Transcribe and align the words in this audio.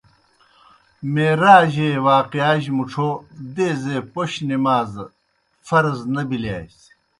معراج 1.13 1.73
اےْ 1.83 1.95
واقعہ 2.07 2.51
جیْ 2.61 2.71
مُڇھو 2.77 3.09
دیزے 3.55 3.97
پوْش 4.13 4.31
نمازہ 4.49 5.05
فرض 5.67 5.97
نہ 6.13 6.21
بِلِیاسیْ۔ 6.29 6.89